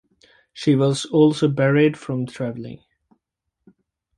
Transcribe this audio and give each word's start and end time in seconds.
She 0.51 0.73
was 0.73 1.05
also 1.05 1.47
barred 1.47 1.95
from 1.95 2.25
traveling. 2.25 2.81